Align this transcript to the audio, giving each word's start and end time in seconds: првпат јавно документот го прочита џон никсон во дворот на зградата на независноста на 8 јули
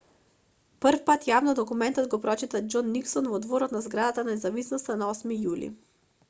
првпат 0.85 1.27
јавно 1.31 1.53
документот 1.59 2.09
го 2.13 2.19
прочита 2.23 2.61
џон 2.77 2.89
никсон 2.95 3.29
во 3.35 3.41
дворот 3.45 3.77
на 3.77 3.83
зградата 3.89 4.25
на 4.27 4.35
независноста 4.39 4.97
на 5.05 5.13
8 5.13 5.37
јули 5.45 5.71